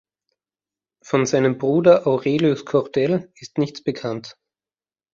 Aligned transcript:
Von 1.03 1.27
seinem 1.27 1.59
Bruder 1.59 2.07
Aurelius 2.07 2.65
Kordel 2.65 3.31
ist 3.35 3.59
nichts 3.59 3.83
bekannt. 3.83 4.35